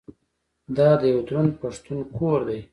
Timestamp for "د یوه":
1.01-1.23